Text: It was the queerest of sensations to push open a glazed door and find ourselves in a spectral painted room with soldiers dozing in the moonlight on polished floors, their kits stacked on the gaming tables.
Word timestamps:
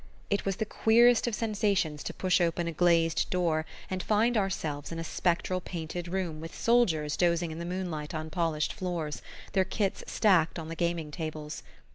It 0.31 0.45
was 0.45 0.55
the 0.55 0.65
queerest 0.65 1.27
of 1.27 1.35
sensations 1.35 2.01
to 2.05 2.11
push 2.15 2.41
open 2.41 2.67
a 2.67 2.71
glazed 2.71 3.29
door 3.29 3.67
and 3.87 4.01
find 4.01 4.35
ourselves 4.35 4.91
in 4.91 4.97
a 4.97 5.03
spectral 5.03 5.61
painted 5.61 6.07
room 6.07 6.41
with 6.41 6.59
soldiers 6.59 7.15
dozing 7.15 7.51
in 7.51 7.59
the 7.59 7.65
moonlight 7.67 8.15
on 8.15 8.31
polished 8.31 8.73
floors, 8.73 9.21
their 9.53 9.63
kits 9.63 10.03
stacked 10.07 10.57
on 10.57 10.69
the 10.69 10.75
gaming 10.75 11.11
tables. 11.11 11.61